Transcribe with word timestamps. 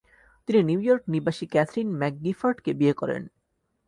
তিনি 0.47 0.59
নিউইয়র্ক 0.63 1.03
নিবাসী 1.07 1.45
ক্যাথরিন 1.47 1.87
ম্যাকগিফার্টকে 1.99 2.71
বিয়ে 2.73 2.93
করেন। 2.93 3.23